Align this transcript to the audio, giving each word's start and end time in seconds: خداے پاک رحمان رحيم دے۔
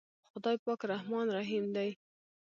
خداے 0.29 0.57
پاک 0.65 0.79
رحمان 0.91 1.25
رحيم 1.37 1.65
دے۔ 1.75 1.87